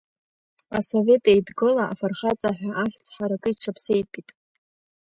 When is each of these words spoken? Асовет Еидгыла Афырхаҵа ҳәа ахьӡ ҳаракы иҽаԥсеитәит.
Асовет 0.77 1.23
Еидгыла 1.31 1.83
Афырхаҵа 1.93 2.51
ҳәа 2.57 2.71
ахьӡ 2.83 3.05
ҳаракы 3.15 3.49
иҽаԥсеитәит. 3.51 4.29